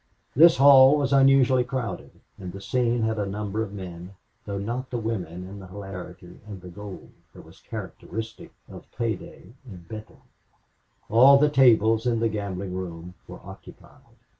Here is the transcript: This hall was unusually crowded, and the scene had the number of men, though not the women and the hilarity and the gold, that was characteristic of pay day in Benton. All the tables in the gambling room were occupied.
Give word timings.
This 0.35 0.57
hall 0.57 0.97
was 0.97 1.13
unusually 1.13 1.63
crowded, 1.63 2.09
and 2.39 2.51
the 2.51 2.59
scene 2.59 3.03
had 3.03 3.17
the 3.17 3.27
number 3.27 3.61
of 3.61 3.71
men, 3.71 4.15
though 4.47 4.57
not 4.57 4.89
the 4.89 4.97
women 4.97 5.45
and 5.47 5.61
the 5.61 5.67
hilarity 5.67 6.39
and 6.47 6.59
the 6.59 6.69
gold, 6.69 7.11
that 7.35 7.45
was 7.45 7.59
characteristic 7.61 8.51
of 8.67 8.91
pay 8.97 9.15
day 9.15 9.53
in 9.63 9.85
Benton. 9.87 10.21
All 11.07 11.37
the 11.37 11.49
tables 11.49 12.07
in 12.07 12.19
the 12.19 12.29
gambling 12.29 12.73
room 12.73 13.13
were 13.27 13.41
occupied. 13.43 14.01